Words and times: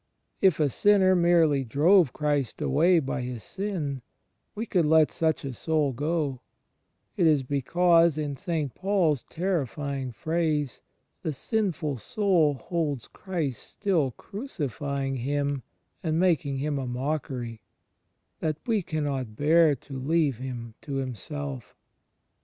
If 0.41 0.59
a 0.59 0.67
sinner 0.67 1.15
merely 1.15 1.63
drove 1.63 2.11
Christ 2.11 2.59
away 2.59 2.97
by 2.99 3.21
his 3.21 3.43
sin, 3.43 4.01
we 4.55 4.65
could 4.65 4.83
let 4.85 5.11
such 5.11 5.45
a 5.45 5.53
soul 5.53 5.93
go; 5.93 6.41
it 7.17 7.27
is 7.27 7.43
because, 7.43 8.17
in 8.17 8.35
St. 8.35 8.73
Paul's 8.73 9.23
terrif3dng 9.25 10.15
phrase, 10.15 10.81
the 11.21 11.31
sinful 11.31 11.99
soul 11.99 12.55
holds 12.55 13.07
Christ 13.09 13.61
still, 13.61 14.15
"cruci 14.17 14.71
fying" 14.71 15.17
Him 15.17 15.61
and 16.01 16.19
"making 16.19 16.57
Him 16.57 16.79
a 16.79 16.87
mockery," 16.87 17.61
* 17.99 18.39
that 18.39 18.57
we 18.65 18.81
cannot 18.81 19.35
bear 19.35 19.75
to 19.75 19.99
leave 19.99 20.37
him 20.39 20.73
to 20.81 20.95
himself. 20.95 21.75